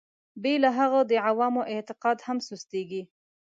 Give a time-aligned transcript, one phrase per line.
[0.41, 3.03] بې له هغه د عوامو اعتقاد هم سستېږي.